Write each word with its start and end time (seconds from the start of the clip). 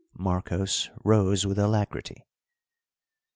Marcos 0.17 0.89
rose 1.03 1.45
with 1.45 1.59
alacrity. 1.59 2.25